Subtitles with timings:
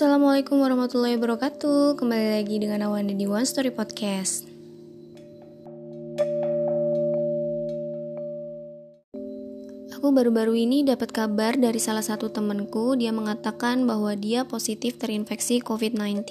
[0.00, 2.00] Assalamualaikum warahmatullahi wabarakatuh.
[2.00, 4.48] Kembali lagi dengan Awanda di One Story Podcast.
[10.00, 15.60] Aku baru-baru ini dapat kabar dari salah satu temenku Dia mengatakan bahwa dia positif terinfeksi
[15.60, 16.24] COVID-19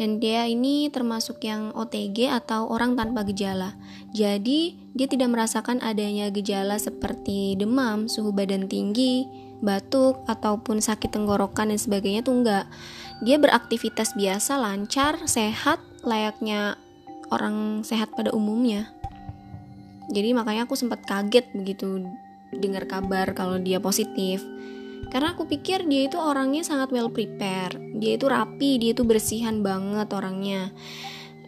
[0.00, 3.76] Dan dia ini termasuk yang OTG atau orang tanpa gejala.
[4.16, 9.28] Jadi dia tidak merasakan adanya gejala seperti demam, suhu badan tinggi,
[9.58, 12.66] batuk ataupun sakit tenggorokan dan sebagainya tuh enggak.
[13.22, 16.78] Dia beraktivitas biasa, lancar, sehat, layaknya
[17.34, 18.90] orang sehat pada umumnya.
[20.08, 22.06] Jadi makanya aku sempat kaget begitu
[22.54, 24.40] dengar kabar kalau dia positif.
[25.08, 27.76] Karena aku pikir dia itu orangnya sangat well prepare.
[27.96, 30.72] Dia itu rapi, dia itu bersihan banget orangnya.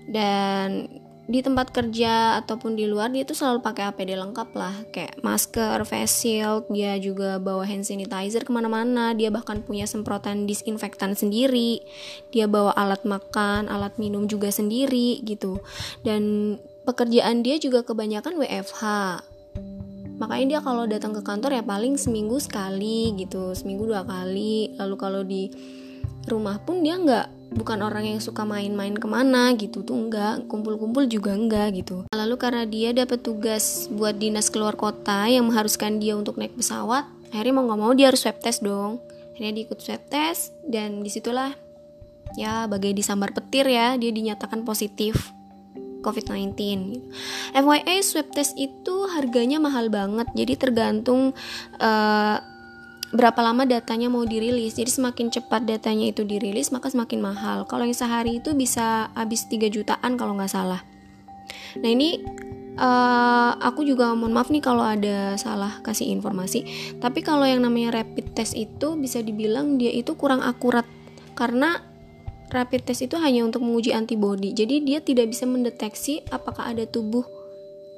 [0.08, 0.99] Dan
[1.30, 4.74] di tempat kerja ataupun di luar dia tuh selalu pakai APD lengkap lah.
[4.90, 10.50] Kayak masker, face shield, dia juga bawa hand sanitizer ke mana-mana, dia bahkan punya semprotan
[10.50, 11.86] disinfektan sendiri,
[12.34, 15.62] dia bawa alat makan, alat minum juga sendiri gitu,
[16.02, 18.82] dan pekerjaan dia juga kebanyakan WFH,
[20.18, 24.96] makanya dia kalau datang ke kantor ya paling seminggu sekali gitu, seminggu dua kali, lalu
[24.98, 25.46] kalau di
[26.26, 31.06] rumah pun dia nggak bukan orang yang suka main-main ke mana gitu tuh enggak kumpul-kumpul
[31.10, 32.06] juga enggak gitu.
[32.14, 37.06] Lalu karena dia dapat tugas buat dinas keluar kota yang mengharuskan dia untuk naik pesawat
[37.30, 39.02] akhirnya mau nggak mau dia harus swab test dong.
[39.34, 41.54] Akhirnya dia ikut swab test dan di situlah
[42.38, 45.34] ya bagai disambar petir ya dia dinyatakan positif
[46.00, 46.56] COVID-19
[47.52, 51.36] FYI swab test itu harganya mahal banget jadi tergantung
[51.82, 52.36] uh,
[53.10, 54.78] berapa lama datanya mau dirilis.
[54.78, 57.66] Jadi semakin cepat datanya itu dirilis maka semakin mahal.
[57.66, 60.82] Kalau yang sehari itu bisa habis 3 jutaan kalau nggak salah.
[61.82, 62.22] Nah ini
[62.78, 66.66] uh, aku juga mohon maaf nih kalau ada salah kasih informasi.
[67.02, 70.86] Tapi kalau yang namanya rapid test itu bisa dibilang dia itu kurang akurat.
[71.34, 71.82] Karena
[72.50, 74.54] rapid test itu hanya untuk menguji antibody.
[74.54, 77.39] Jadi dia tidak bisa mendeteksi apakah ada tubuh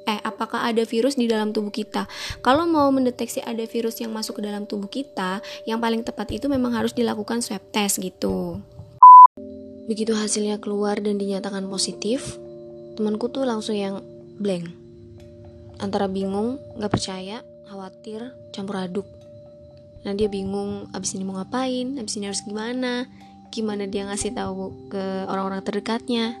[0.03, 2.07] eh apakah ada virus di dalam tubuh kita.
[2.43, 6.51] Kalau mau mendeteksi ada virus yang masuk ke dalam tubuh kita, yang paling tepat itu
[6.51, 8.59] memang harus dilakukan swab test gitu.
[9.87, 12.39] Begitu hasilnya keluar dan dinyatakan positif,
[12.95, 13.99] temanku tuh langsung yang
[14.39, 14.71] blank.
[15.79, 19.07] Antara bingung, gak percaya, khawatir, campur aduk.
[20.03, 23.07] Nah dia bingung abis ini mau ngapain, abis ini harus gimana,
[23.51, 26.35] gimana dia ngasih tahu ke orang-orang terdekatnya.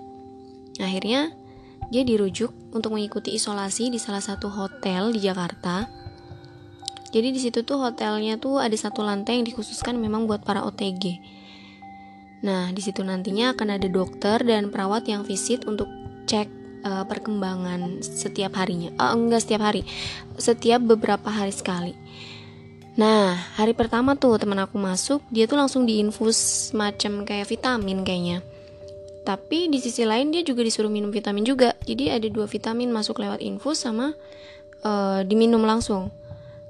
[0.79, 1.31] Akhirnya
[1.93, 5.85] dia dirujuk untuk mengikuti isolasi di salah satu hotel di Jakarta.
[7.13, 11.21] Jadi di situ tuh hotelnya tuh ada satu lantai yang dikhususkan memang buat para OTG.
[12.41, 15.85] Nah, di situ nantinya akan ada dokter dan perawat yang visit untuk
[16.25, 16.49] cek
[16.81, 18.89] uh, perkembangan setiap harinya.
[18.97, 19.85] Uh, enggak setiap hari,
[20.41, 21.93] setiap beberapa hari sekali.
[22.97, 28.41] Nah, hari pertama tuh teman aku masuk, dia tuh langsung diinfus macam kayak vitamin kayaknya
[29.23, 31.75] tapi di sisi lain dia juga disuruh minum vitamin juga.
[31.87, 34.15] Jadi ada dua vitamin masuk lewat infus sama
[34.83, 36.11] uh, diminum langsung.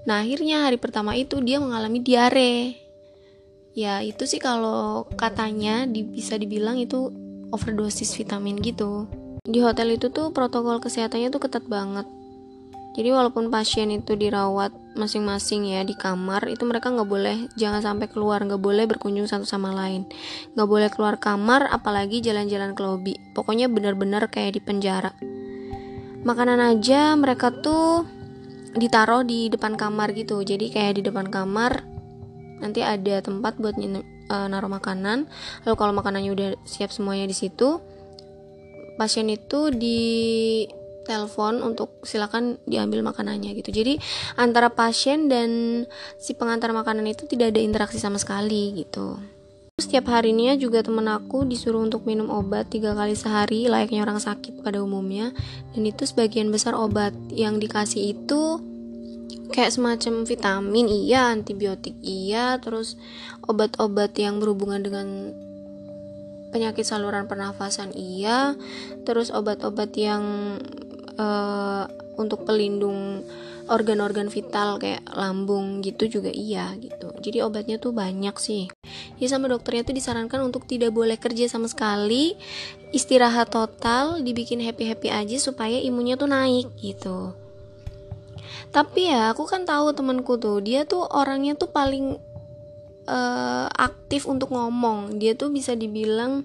[0.05, 2.77] Nah akhirnya hari pertama itu dia mengalami diare.
[3.73, 7.09] Ya itu sih kalau katanya di, bisa dibilang itu
[7.49, 9.09] overdosis vitamin gitu.
[9.43, 12.05] Di hotel itu tuh protokol kesehatannya tuh ketat banget
[12.93, 18.05] jadi walaupun pasien itu dirawat masing-masing ya di kamar, itu mereka nggak boleh jangan sampai
[18.05, 20.05] keluar, nggak boleh berkunjung satu sama lain,
[20.53, 23.17] nggak boleh keluar kamar, apalagi jalan-jalan ke lobby.
[23.33, 25.09] Pokoknya benar-benar kayak di penjara.
[26.21, 28.05] Makanan aja mereka tuh
[28.77, 31.89] ditaruh di depan kamar gitu, jadi kayak di depan kamar
[32.61, 35.25] nanti ada tempat buat uh, naruh makanan.
[35.65, 37.81] Lalu kalau makanannya udah siap semuanya di situ,
[39.01, 40.01] pasien itu di
[41.03, 43.69] telepon untuk silakan diambil makanannya gitu.
[43.71, 43.99] Jadi
[44.39, 45.83] antara pasien dan
[46.17, 49.19] si pengantar makanan itu tidak ada interaksi sama sekali gitu.
[49.73, 54.61] Setiap harinya juga temen aku disuruh untuk minum obat tiga kali sehari layaknya orang sakit
[54.61, 55.33] pada umumnya
[55.73, 58.61] dan itu sebagian besar obat yang dikasih itu
[59.49, 63.01] kayak semacam vitamin iya, antibiotik iya, terus
[63.49, 65.33] obat-obat yang berhubungan dengan
[66.53, 68.53] penyakit saluran pernafasan iya,
[69.09, 70.23] terus obat-obat yang
[71.17, 71.85] uh,
[72.17, 73.25] untuk pelindung
[73.71, 77.15] organ-organ vital kayak lambung gitu juga iya gitu.
[77.23, 78.67] Jadi obatnya tuh banyak sih.
[79.19, 82.35] Ya sama dokternya tuh disarankan untuk tidak boleh kerja sama sekali
[82.91, 87.31] istirahat total dibikin happy-happy aja supaya imunnya tuh naik gitu.
[88.73, 92.19] Tapi ya aku kan tahu temanku tuh dia tuh orangnya tuh paling
[93.07, 95.21] uh, aktif untuk ngomong.
[95.21, 96.43] Dia tuh bisa dibilang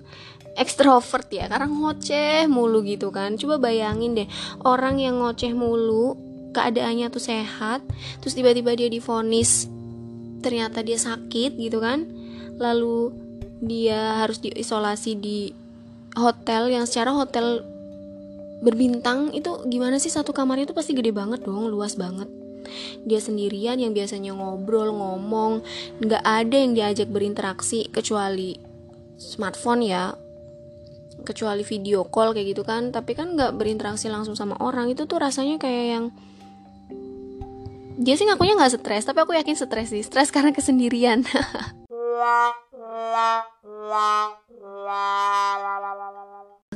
[0.58, 3.38] ekstrovert ya karena ngoceh mulu gitu kan.
[3.38, 4.28] Coba bayangin deh
[4.66, 6.18] orang yang ngoceh mulu
[6.52, 7.84] keadaannya tuh sehat
[8.18, 9.70] terus tiba-tiba dia difonis
[10.42, 12.04] ternyata dia sakit gitu kan.
[12.58, 13.14] Lalu
[13.62, 15.54] dia harus diisolasi di
[16.18, 17.62] hotel yang secara hotel
[18.58, 20.10] berbintang itu gimana sih?
[20.10, 22.26] Satu kamarnya itu pasti gede banget dong luas banget.
[23.06, 25.62] Dia sendirian yang biasanya ngobrol ngomong
[26.02, 28.58] nggak ada yang diajak berinteraksi kecuali
[29.18, 30.14] smartphone ya
[31.26, 35.18] kecuali video call kayak gitu kan tapi kan nggak berinteraksi langsung sama orang itu tuh
[35.18, 36.04] rasanya kayak yang
[37.98, 41.26] dia sih ngakunya nggak stres tapi aku yakin stres sih stres karena kesendirian.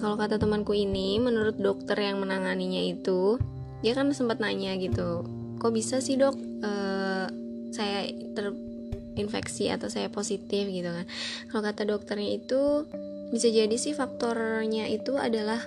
[0.02, 3.38] Kalau kata temanku ini menurut dokter yang menanganinya itu
[3.86, 5.22] dia kan sempat nanya gitu
[5.62, 6.34] kok bisa sih dok
[6.66, 7.26] uh,
[7.70, 10.66] saya terinfeksi atau saya positif?
[10.66, 11.06] gitu kan.
[11.48, 12.86] Kalau kata dokternya itu
[13.32, 15.64] bisa jadi sih faktornya itu adalah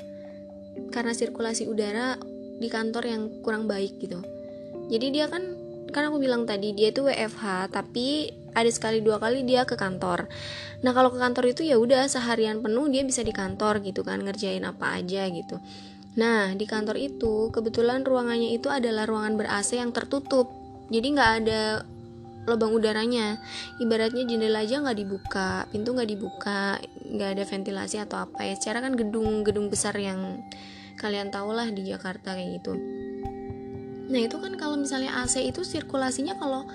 [0.94, 2.16] karena sirkulasi udara
[2.62, 4.22] di kantor yang kurang baik gitu.
[4.88, 5.58] Jadi dia kan
[5.90, 10.30] kan aku bilang tadi dia itu WFH tapi ada sekali dua kali dia ke kantor.
[10.86, 14.22] Nah kalau ke kantor itu ya udah seharian penuh dia bisa di kantor gitu kan
[14.22, 15.58] ngerjain apa aja gitu.
[16.16, 20.48] Nah di kantor itu kebetulan ruangannya itu adalah ruangan ber AC yang tertutup.
[20.94, 21.82] Jadi nggak ada
[22.46, 23.42] lubang udaranya.
[23.82, 28.54] Ibaratnya jendela aja nggak dibuka pintu nggak dibuka nggak ada ventilasi atau apa ya.
[28.58, 30.46] Secara kan gedung-gedung besar yang
[30.96, 32.74] kalian tau lah di Jakarta kayak gitu.
[34.06, 36.70] Nah itu kan kalau misalnya AC itu sirkulasinya kalau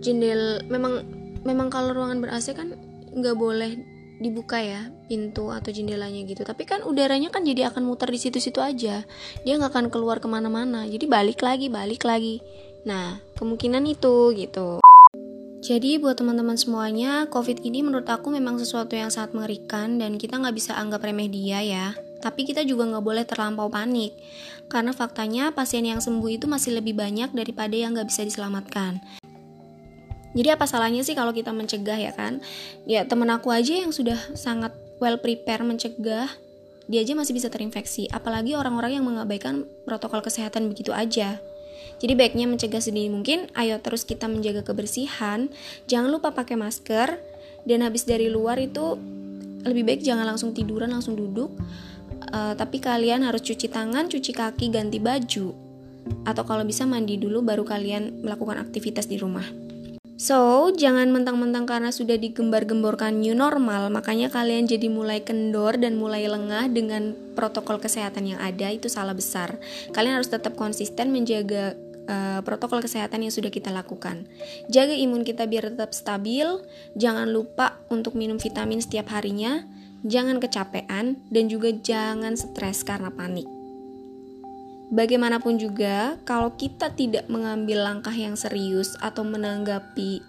[0.00, 1.04] jendel memang
[1.44, 2.74] memang kalau ruangan ber AC kan
[3.16, 6.42] nggak boleh dibuka ya pintu atau jendelanya gitu.
[6.42, 9.04] Tapi kan udaranya kan jadi akan muter di situ-situ aja.
[9.44, 10.88] Dia nggak akan keluar ke mana-mana.
[10.88, 12.40] Jadi balik lagi balik lagi
[12.86, 14.78] nah kemungkinan itu gitu
[15.66, 20.38] jadi buat teman-teman semuanya, COVID ini menurut aku memang sesuatu yang sangat mengerikan dan kita
[20.38, 21.86] nggak bisa anggap remeh dia ya.
[22.22, 24.14] Tapi kita juga nggak boleh terlampau panik,
[24.70, 29.02] karena faktanya pasien yang sembuh itu masih lebih banyak daripada yang nggak bisa diselamatkan.
[30.36, 32.44] Jadi apa salahnya sih kalau kita mencegah ya kan?
[32.84, 34.70] Ya temen aku aja yang sudah sangat
[35.02, 36.28] well prepare mencegah,
[36.86, 38.06] dia aja masih bisa terinfeksi.
[38.12, 41.42] Apalagi orang-orang yang mengabaikan protokol kesehatan begitu aja.
[41.96, 45.48] Jadi baiknya mencegah sedini mungkin, ayo terus kita menjaga kebersihan,
[45.88, 47.16] jangan lupa pakai masker,
[47.64, 48.94] dan habis dari luar itu
[49.66, 51.50] lebih baik jangan langsung tiduran, langsung duduk,
[52.30, 55.56] uh, tapi kalian harus cuci tangan, cuci kaki, ganti baju,
[56.22, 59.65] atau kalau bisa mandi dulu baru kalian melakukan aktivitas di rumah.
[60.16, 66.24] So, jangan mentang-mentang karena sudah digembar-gemborkan new normal, makanya kalian jadi mulai kendor dan mulai
[66.24, 69.60] lengah dengan protokol kesehatan yang ada, itu salah besar.
[69.92, 71.76] Kalian harus tetap konsisten menjaga
[72.08, 74.24] uh, protokol kesehatan yang sudah kita lakukan.
[74.72, 76.48] Jaga imun kita biar tetap stabil,
[76.96, 79.68] jangan lupa untuk minum vitamin setiap harinya,
[80.00, 83.55] jangan kecapean, dan juga jangan stres karena panik.
[84.86, 90.22] Bagaimanapun juga, kalau kita tidak mengambil langkah yang serius atau menanggapi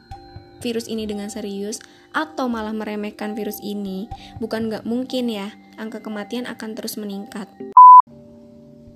[0.65, 1.77] virus ini dengan serius,
[2.09, 4.09] atau malah meremehkan virus ini,
[4.41, 7.45] bukan nggak mungkin ya, angka kematian akan terus meningkat.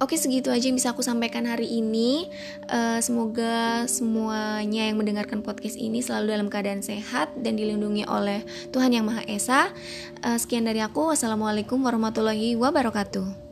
[0.01, 2.25] Oke segitu aja yang bisa aku sampaikan hari ini.
[2.65, 8.41] Uh, semoga semuanya yang mendengarkan podcast ini selalu dalam keadaan sehat dan dilindungi oleh
[8.73, 9.61] Tuhan Yang Maha Esa.
[10.25, 11.13] Uh, sekian dari aku.
[11.13, 13.50] Wassalamualaikum warahmatullahi wabarakatuh.